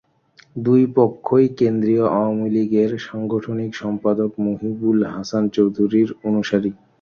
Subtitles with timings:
[0.57, 6.71] দুই পক্ষই কেন্দ্রীয় আওয়ামী লীগের সাংগঠনিক সম্পাদক মহিবুল হাসান চৌধুরীর অনুসারী।